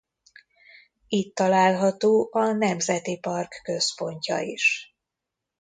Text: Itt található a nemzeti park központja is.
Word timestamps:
Itt 1.07 1.35
található 1.35 2.29
a 2.31 2.51
nemzeti 2.51 3.19
park 3.19 3.59
központja 3.63 4.39
is. 4.39 4.95